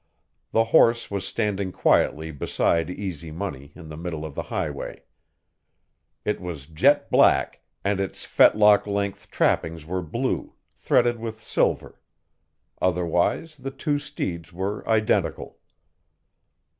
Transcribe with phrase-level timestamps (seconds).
[0.51, 5.03] The horse was standing quietly beside Easy Money in the middle of the highway.
[6.25, 12.01] It was jet black and its fetlock length trappings were blue, threaded with silver;
[12.81, 15.59] otherwise, the two steeds were identical.